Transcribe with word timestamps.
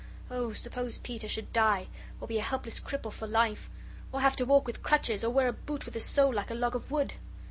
"Oh, 0.31 0.51
suppose 0.53 0.97
Peter 0.97 1.27
should 1.27 1.53
die, 1.53 1.85
or 2.19 2.27
be 2.27 2.39
a 2.39 2.41
helpless 2.41 2.79
cripple 2.79 3.11
for 3.13 3.27
life, 3.27 3.69
or 4.11 4.21
have 4.21 4.35
to 4.37 4.45
walk 4.45 4.65
with 4.65 4.81
crutches, 4.81 5.23
or 5.23 5.29
wear 5.29 5.47
a 5.47 5.53
boot 5.53 5.85
with 5.85 5.95
a 5.95 5.99
sole 5.99 6.33
like 6.33 6.49
a 6.49 6.55
log 6.55 6.73
of 6.75 6.89
wood!" 6.89 7.13